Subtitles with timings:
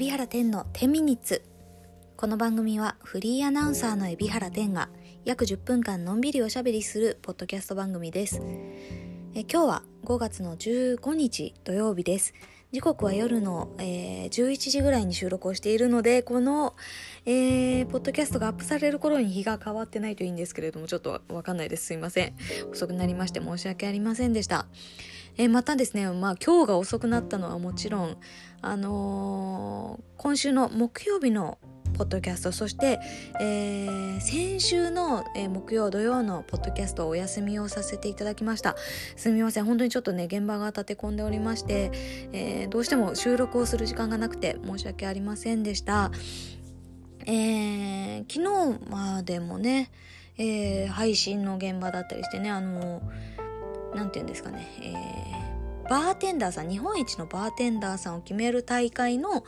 [0.00, 1.42] 海老原天の10ミニッツ。
[2.16, 4.88] この番組はフリーアナウンサーの海老原天が
[5.26, 8.40] 約10分間のんびりおしゃべりするポッドキャスト番組です。
[9.34, 12.32] え今日は5月の15日土曜日です。
[12.72, 16.76] 時刻は夜の、えー、11時ぐらいに収録をしているのでこの、
[17.26, 21.84] えー、ポッドキャストがアップされる頃に日が変わってないといいんですけれどもちょっとわかんないです。
[21.84, 22.34] すいません。
[22.72, 24.64] 遅くなりまして申し訳ありませんでした。
[25.36, 28.16] え、またですね、まあ、今日が遅くなったのはもちろん、
[28.62, 31.58] あのー、今週の木曜日の
[31.94, 33.00] ポッドキャストそして、
[33.40, 38.76] えー、先週の、えー、木曜土曜のポッドキャストお休みをさせていただきました。
[39.16, 41.90] すみません本当にちょっとね現場が立て込んでおりまして、
[42.32, 46.10] えー、どうしても収録をする時間がなくて申し訳ありませんでした。
[47.26, 49.90] えー、昨日までもね、
[50.38, 53.02] えー、配信の現場だったりしてねあの
[53.94, 59.44] 何て言うんですかね、えー、バーテンダーさん日本一のバーテンダーさんを決める大会の、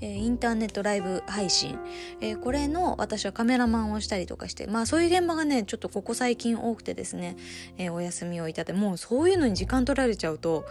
[0.00, 1.78] えー、インターネットライブ配信、
[2.20, 7.36] えー、これの私はカメラマンをしたりとかしてまあそういう現場がねちょっとここ最近多くてですね、
[7.78, 10.66] えお休みをいただいてもうそういうのに時間取られちゃうと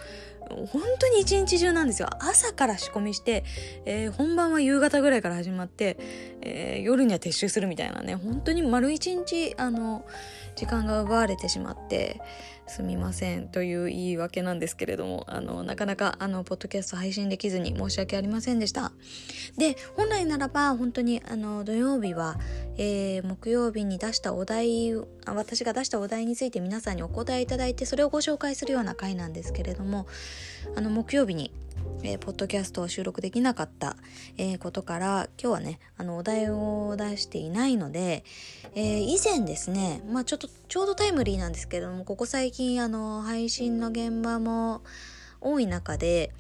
[0.50, 2.10] 本当に一日中なんですよ。
[2.20, 3.44] 朝から仕込みして、
[3.86, 5.98] えー、本番は夕方ぐらいから始まって、
[6.42, 8.16] えー、夜には撤収するみたいなね。
[8.16, 10.06] 本当に丸一日あの
[10.56, 12.22] 時間が奪われてしまって
[12.68, 18.92] すみませんという言い訳なんですけれどもあのなかなかあのポッドキャスト配信できずに申し訳ありませんでした。
[19.58, 22.38] で本来ならば本当にあの土曜日は、
[22.78, 24.94] えー、木曜日に出したお題
[25.26, 30.08] 私が出したお題について皆さんにお答えいただいてそれをご紹介するような回なんですけれども
[30.76, 31.52] あの木曜日に
[32.04, 33.96] えー、ポッドキャストを収録できなかった、
[34.38, 38.24] えー、ことから今日はねあのお題を出していないので、
[38.76, 44.84] えー、以前ですねまあちょっとちょうどタイムリーなんですけれどもここ最近あの配信の現場も
[45.42, 46.32] 多い中で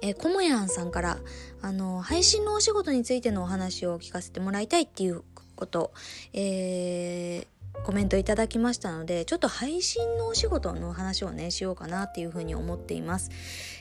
[0.00, 1.18] えー、コモヤンさんから
[1.60, 5.22] あの配信のお仕事についてのお話を聞かせてもらいたいっていう
[5.56, 5.92] こと、
[6.32, 13.30] えー、コメントいただきましたのでちょっと配信のお仕事の話をねしようかなっていうふうに思っています、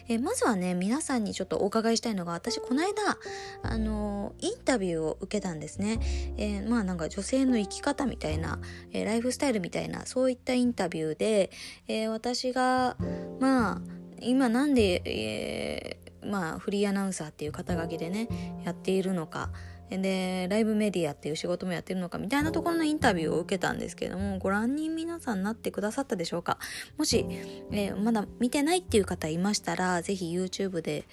[0.08, 3.18] えー、まずはね皆さんにちょっとお伺いしたいのが私この間
[3.62, 6.00] あのインタビューを受けたんですね、
[6.38, 8.59] えー、まあなんか女性の生き方みたいな、
[8.92, 11.52] え、ライフスタイルみたいなそういったインタビューで、
[11.88, 12.98] え私が
[13.40, 13.82] まあ
[14.20, 18.28] 今なんで、えまあフリーアナウンサーっていう肩書きでね
[18.66, 19.50] やっているのか
[19.97, 26.57] でライブメディアっていう仕事もやってるのかみたいなところのインタビューを受けたんですけどもご覧に皆さんなってくださったでしょうか？
[26.97, 27.25] もし、
[27.72, 31.06] えー、まだ見てないっていう方いましたら是非 YouTube で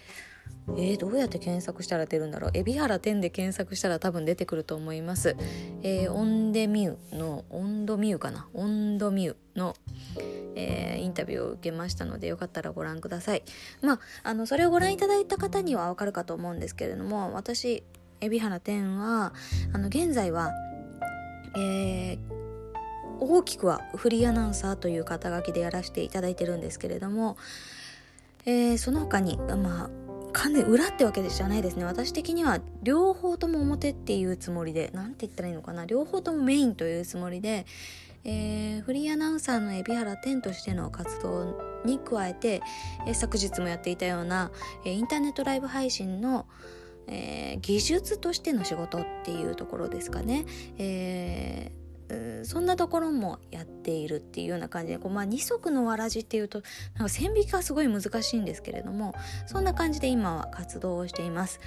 [0.71, 2.51] えー、どうやって検索したら出るんだろう？
[2.55, 5.35] 海老原天で検索したら多分出てくると思います。
[5.83, 8.49] えー、オンデミューの、オンドミューかな？
[8.53, 9.75] オンドミューの、
[10.57, 13.43] えー、インタビューを受けましたのでよかったらご覧ください。
[13.83, 17.83] まあ、あの、それをご覧いただいた方にはわかるかと思うんですけれども、私、
[18.21, 19.33] 海老原天は
[19.73, 20.53] あの現在は、
[21.57, 22.19] えー、
[23.21, 27.37] 大きくはフリーアナウンサーという肩書きでやらせていただいてるんですけれども、
[28.45, 29.91] えー、その他にまあ
[30.33, 31.85] かなり裏ってわけじゃないですね。
[31.85, 35.85] 私的には両方とも表っていうつもりで何て言ったらいいのかな。
[35.87, 37.67] 両方ともメインというつもりで、
[38.25, 42.63] えー、フリーアナウンサーの海老原天としての活動に加えて、
[43.07, 44.51] えー、昨日もやっていたような、
[44.85, 46.47] えー、インターネットライブ配信の、
[47.09, 50.45] えー、技術としての仕事っていうところですかね、
[50.79, 56.63] えー、そんなところもやっているっていうような感じでこう、まあ、二足のわらじっていうと
[56.95, 59.15] なんか線引きがすごい難しいんですけれども
[59.47, 61.61] そんな感じで今は活動をしています。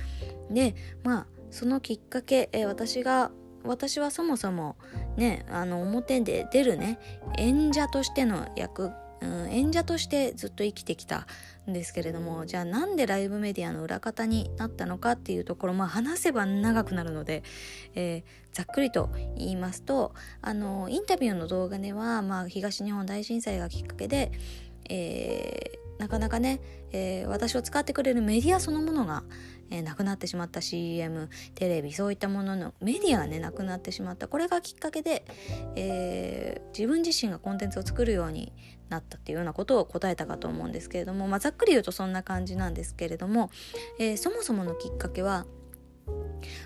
[0.50, 3.32] でまあそのきっかけ、え、私が
[3.64, 4.78] 私はそもそも
[5.18, 6.98] ねあの表で出るね
[7.38, 11.28] 演者としての役うん、演者としてずっと生きてきた
[11.70, 17.44] んですけれどもじゃあなんでライブメディアの裏方になったのかっていうところまあ話せば長くなるので、
[17.94, 24.32] えー、ざっくりと言いますとあのインタビューの動画では、まあ、東日本大震災がきっかけで、
[24.90, 26.60] えー、なかなかね、
[26.92, 29.24] えー、私を使ってくれるメディアそのものが、
[29.72, 34.28] えー、なくなってしまった CM テレビそういったもののメディアがねなくなってしまった。
[34.28, 35.26] これがきっかけで、
[35.76, 38.54] えー、自分自身がコンテンツを作るように
[38.90, 43.50] なったっていうようなことを答えたかと思うんですけれども、まあ、ざっくり言うとそんな感じなんですけれども、
[43.98, 45.46] えー、そもそものきっかけは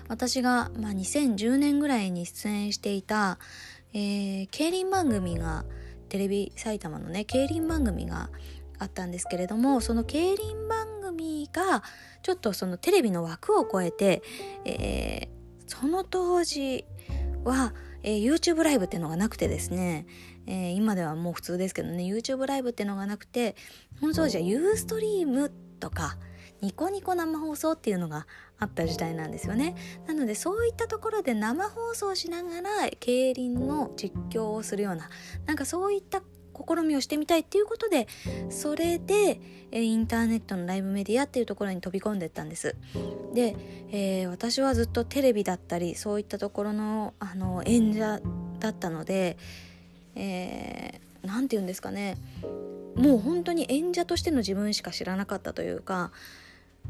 [0.08, 3.38] 私が、まあ、2010年ぐらいに出演していた、
[3.92, 5.64] えー、競輪番組が
[6.08, 8.30] テレビ埼玉のね競輪番組が
[8.78, 10.95] あったんですけれどもその競輪番
[11.52, 11.82] が
[12.22, 14.22] ちょっとそのテレビの枠を超えて、
[14.64, 15.28] えー、
[15.66, 16.84] その当時
[17.44, 20.06] は、えー、YouTube ライブっていうのがなくてですね、
[20.46, 23.56] えー、今ではもう普通ですけどね YouTube ライブっていうのがなくて
[24.00, 26.18] 本当じゃユーストリームとか
[26.62, 28.26] ニコニコ生放送っていうのが
[28.58, 29.74] あった時代なんですよね。
[30.06, 35.10] なのでそういったところで生放送しながら競輪の実況をするような
[35.44, 36.22] なんかそういった
[36.56, 38.06] 試みをしてみたいっていうことで
[38.50, 42.76] それで、えインターネットのライブメディアっていうところに飛び込んでったんです。
[43.34, 43.56] で、
[43.90, 48.20] えー、私はずっとテレビだったりそういったところのあの演者
[48.58, 49.36] だったので
[50.14, 52.16] 何、えー、て言うんですかね。
[52.96, 56.12] もう本当に演者としての自分しか知らなかったというか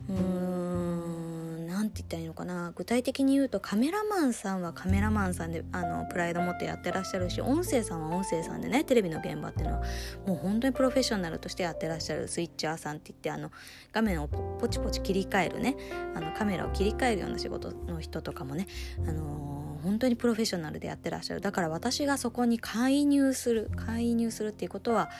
[0.09, 1.46] うーん
[1.77, 2.73] 何て言ったらいいのかな？
[2.75, 9.83] 具体的に言うとカメラマンさんはカメラマンさんであのプライド持ってやってらっしゃるし音声さんは音声さんでねテレビの現場っていうのは
[10.27, 13.51] もう本当にプロフェッショナルとしてやってらっしゃるスイッチャーさんって言ってあの
[13.93, 15.77] 画面をポチポチ切り替えるね
[16.15, 18.67] あのカメラを切り替えるような仕事の人とかもね
[19.07, 21.41] あのー本当にプロフェッショナルでやってらっしゃる。
[21.41, 25.11] だから私がそこに介入する介入するっていうことは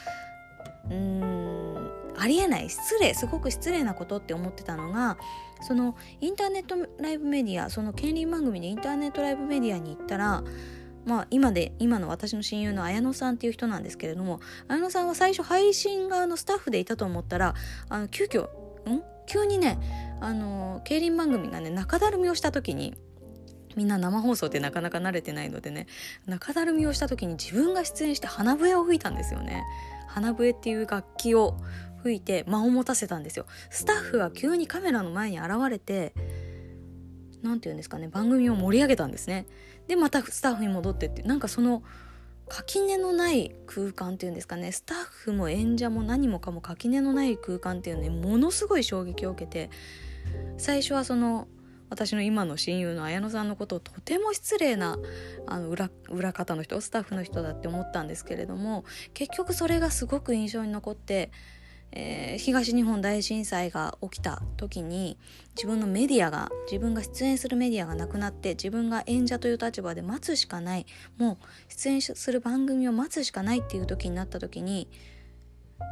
[0.91, 1.86] うーん
[2.19, 2.69] ありえない。
[2.71, 5.19] 失礼すごく失礼なことって思ってたのが
[5.61, 10.45] そのインターネットライブメディアその権利番組でインターネットライブメディアに行ったら
[11.05, 17.55] まあ今で今の私の親友の綾野さんっていう人なんですけれども綾野さんは最初配信側のスタッフでいたと思ったら
[17.89, 18.45] あの急遽
[18.91, 19.03] ん？
[19.27, 19.79] 急にね
[20.21, 22.95] あの競輪番組がね中だるみをした時に
[23.77, 25.87] みんな生放送ってなかなか慣れてないのでね
[26.27, 29.65] 中だるみをした時に自分が出演して鼻笛を吹いたんですよね。
[30.09, 31.59] 鼻笛っていう楽器を
[32.07, 33.47] 吹いて間を持たせたんですよ。
[33.71, 36.15] スタッフが急にカメラの前に現れて
[37.43, 39.47] 何て言うんですかね番組を盛り上げたんですね。
[39.89, 41.83] でまたスタッフに戻ってってなんかその
[42.49, 49.71] 垣根のない空間っていうんですかねスタッフも演者も何もかも垣根のない空間っていうのにものすごい衝撃を受けて
[50.57, 51.49] 最初はその
[51.89, 54.97] 私の今の親友の綾野さんのことをとても失礼な
[55.47, 61.31] あの裏裏方の人スタッフの人だって思ったんですけれども結局それがすごく印象に残って、
[61.93, 65.19] えー、東日本大震災が起きた時に
[65.55, 70.87] 自分のメディアが自分が出演するメディアがなくなって自分が演者という立場で待つしかない。
[71.17, 74.89] もう出演する番組を待つしかないっていう時になった時に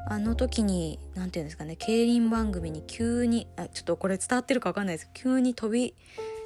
[0.09, 5.11] あの時に何て言うんですかね競輪番組に急にあちょっとこれ伝わってるか分かんないです。
[5.15, 5.95] 急に飛び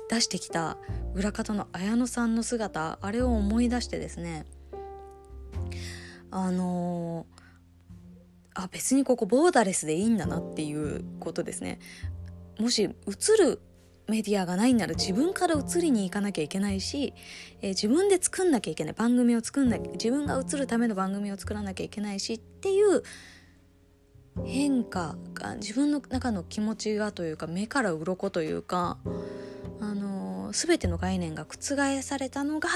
[0.09, 0.79] 出してきた
[1.15, 4.47] 裏方の綾野さんの姿あれを思い出してですね
[6.31, 7.38] あのー、
[8.59, 11.79] あ別にここボーダレスでいいんだなっていうことですね。
[12.59, 12.89] もし映
[13.39, 13.61] る
[14.09, 17.15] メディアがないなら自分から移りに行かなきゃいけないし、
[17.61, 23.05] えー、自分で作んなきゃいけない番組を作んな自分が映るための番組を作らなきゃいけないしっていう
[24.45, 28.99] 変化が自分の中の気持ちがというか目から鱗というか、
[29.81, 32.69] あのー、全ての概念が覆されたのが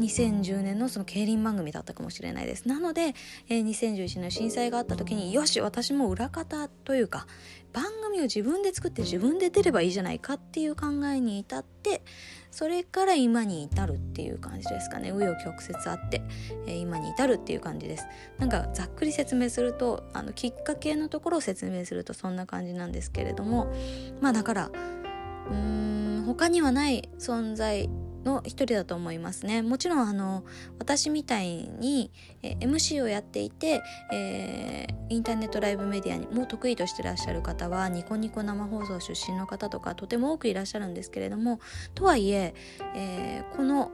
[0.00, 2.66] 2010年のその競輪番組だったかもしれないです。
[2.66, 3.14] なので、
[3.48, 7.26] えー、2011年の震災があった時によし私も裏方というか
[7.72, 12.02] 番組を自分で作って自分で出ればいいじゃないかっていう考えに至って
[12.50, 16.22] それから今に至るっていう感じですかね紆余曲折あって、
[16.66, 18.06] えー、今に至るっていう感じです
[18.38, 23.72] なんかざっくり説明するとあのきっかけのところを説明するとそんな感じなんですけれども
[24.20, 27.88] まあだからうーん他にはない存在
[28.24, 29.62] の一人だと思いますね。
[29.62, 30.44] もちろんあの
[30.78, 32.10] 私みたいに、
[32.42, 33.82] MC をやっていて、
[34.12, 41.60] えー、インターネットライブメディアにも得意としてらっしゃる方はニコニコ生放送出身の方とかとても多くいらっしゃるんですけれども
[41.94, 42.54] とはいえ
[42.94, 43.90] えー、この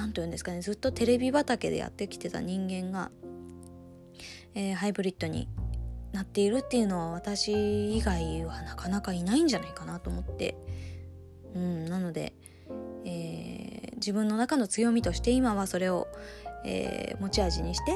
[0.00, 3.10] 何と言うんですかねずっとテレビ畑でやってきてた人間が、
[4.54, 5.48] えー、ハイブリッドに
[6.12, 10.56] なっているっていうのは私以外はなかなかいないんじゃないかなと思って
[11.54, 12.32] うん、なので、
[13.04, 16.08] えー、自分の中の強みとして今はそれを、
[16.64, 17.92] えー、持ち味にして、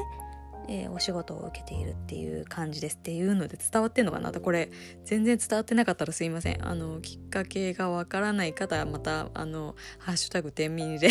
[0.67, 2.95] えー、お仕事を受けているっていう感じです。
[2.95, 4.31] っていうので伝わってんのかな？
[4.31, 4.71] これ
[5.03, 6.67] 全然伝わってなかったらすいません。
[6.67, 11.09] あのきっかけがわからない方はまたあの「ハッシュタグ天秤 」で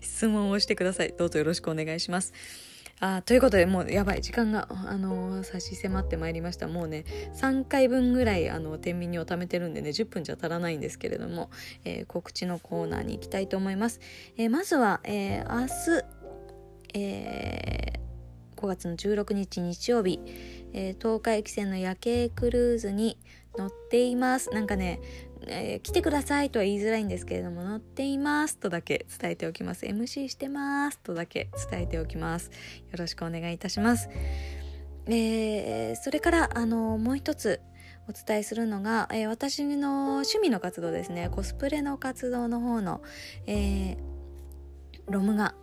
[0.00, 1.14] 質問をしてください。
[1.16, 2.32] どうぞよろしくお願いします。
[3.06, 6.68] あということでもうやばい時間が、あのー、差し迫ってまいりました。
[6.68, 11.50] もうね3回分ぐらいあの天秤を貯めてるんでね10分じゃ足らないんですけれども、
[11.84, 14.00] えー、告知のコーナーに行きたいと思います、
[14.38, 20.18] えー、まずは、えー、明日、えー、5月の16日日曜日、
[20.72, 23.18] えー、東海汽船の夜景クルーズに
[23.58, 24.50] 乗っています。
[24.50, 25.00] なんかね
[25.48, 29.86] えー、来てくださいとは言いづらいんですけれども乗っていますとだけ伝えておきます。
[29.86, 32.50] MC してますとだけ伝えておきます。
[32.90, 34.08] よろしくお願いいたします、
[35.06, 37.60] えー、それからあのもう一つ
[38.08, 41.30] お伝えするのが、えー、私の趣味の活動ですね。
[41.30, 43.02] コスプレの活動の方の、
[43.46, 43.96] えー、
[45.08, 45.54] ロムが、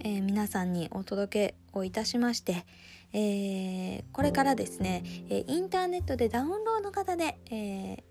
[0.00, 2.64] えー、皆さんにお届けをいたしまして、
[3.12, 8.04] えー、これからですね、えインターネットでダウンロード型で、え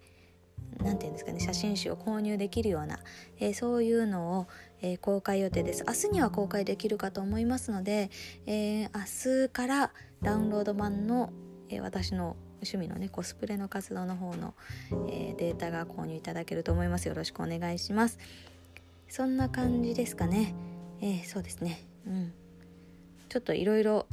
[0.83, 2.99] ー、て言うんですかね写真集を購入できるような、
[3.39, 4.47] えー、そういうのを、
[4.81, 5.83] えー、公開予定です。
[5.87, 8.09] 明日には公開できるかと思いますので、
[8.45, 9.91] えー、明日から
[10.21, 11.31] ダウンロード版の、
[11.69, 14.53] え私の趣味のねコスプレの活動の方の、
[15.09, 17.07] えデータが購入いただけると思います。
[17.07, 18.19] よろしくお願いします。
[19.07, 20.53] そんな感じですかね。
[21.01, 21.81] えそうですね。
[22.07, 22.33] うん。
[23.29, 24.07] ちょっといろいろ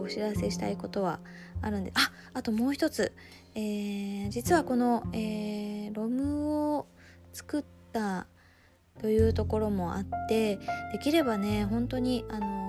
[0.00, 1.20] お知らせしたいことは
[1.62, 3.12] あるんでああともう一つ、
[3.54, 6.86] えー、実はこの、えー、ロムを
[7.32, 8.26] 作った
[9.00, 10.56] というところもあって
[10.92, 12.67] できればね本当にあの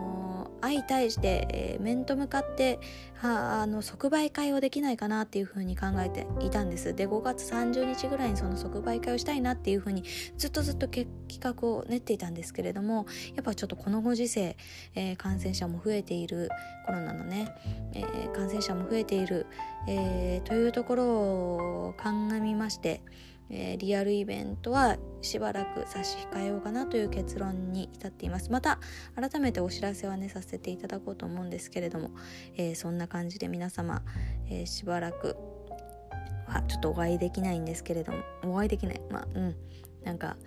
[0.62, 2.80] 相対して、えー、面と向かって
[3.22, 6.94] あの即売会をできないかなっていうふうに考えていたんです。
[6.94, 10.04] で5月30日ぐらいにその即売会をしたいなっていうふうに
[10.38, 11.08] ずっとずっと企
[11.40, 14.56] 画を練っていたんですけれどもやっぱちょっとこのご時世、
[14.96, 16.50] えー、感染者も増えている
[16.86, 17.50] コロナのね、
[17.94, 19.46] えー、感染者も増えている、
[19.88, 23.02] えというところを鑑みまして
[23.50, 28.52] えー、リアルイベントはしばらく差し控えようかなという結論に至っています。
[28.52, 28.80] また
[29.16, 32.12] 改めてお知らせはねさせていただこうと思うんですけれども、
[32.56, 34.02] えー、そんな感じで皆様、
[34.50, 35.36] えー、しばらく
[36.48, 39.02] はちょっとお会いできないんですけれどもお会いできない。
[39.10, 39.56] まあうん。
[40.04, 40.38] なんか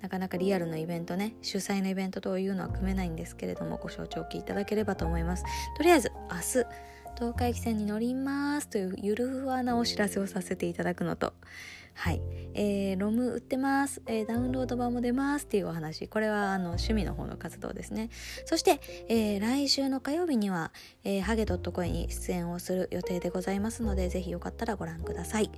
[0.00, 5.44] なかなかリアルのイベントね主催のイベントというのは組めないんですけれどもご承知おきいただければと思います。
[5.76, 11.34] とりあえず明日東海汽船に乗りますというゆるふわなお知らせをさせていただくのと
[11.98, 12.22] はい、
[12.54, 16.06] えー、ロム売ってます、えー、ダウンロード版も出ますっていうお話。
[16.06, 18.08] これはあの趣味の方の活動ですね。
[18.46, 20.70] そして、えー、来週の火曜日には、
[21.02, 25.50] えー、ハゲドットコイに出演をする予定でございますのでぜひよかったらご覧ください。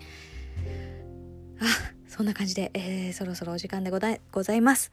[1.61, 1.65] あ
[2.09, 4.93] そんな感じで、えー、そろそろお時間でございます、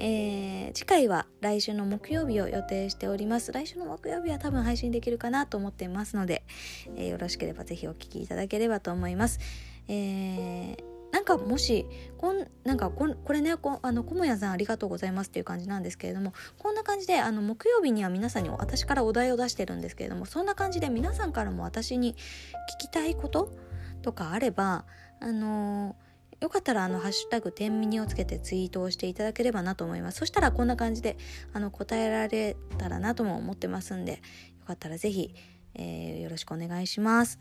[0.00, 3.52] えー、次回は来週の木曜日を予定しております。
[3.52, 6.44] 来週の木曜日は多分配信できるかなと思っていますので、
[6.96, 9.38] えー、よろしければぜひお聴きいただければと思います。
[9.88, 10.76] えー、
[11.12, 11.86] なんかもし
[12.18, 22.16] こんなんかこれねこあの小屋さんありがとうございますっていう感じなんですけれどもこんな感じであの木曜日には皆さんに私からお題を出してるんですけれどもそんな感じで皆さんからも私に聞
[22.80, 23.50] きたいこと
[24.02, 24.84] とかあれば
[25.20, 30.18] あのー、よかったらあのハッシュタグ天秤をつけてツイートをしていただければなと思います。
[30.18, 31.16] そしたらこんな感じで
[31.52, 34.18] あの答えられたらなとも思ってますんでよ
[34.66, 35.34] かったら是非、
[35.74, 37.38] えー、よろしくお願いします。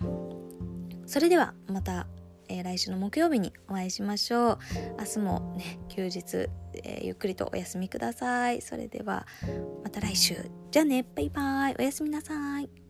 [1.05, 2.07] それではまた
[2.49, 4.59] えー、来週の木曜日にお会いしましょう。
[4.99, 6.49] 明日もね休日、
[6.83, 8.61] えー、ゆっくりとお休みください。
[8.61, 9.25] それでは
[9.83, 10.35] また来週。
[10.71, 11.05] じゃあね。
[11.15, 11.75] バイバイ。
[11.77, 12.86] おやすみなさい。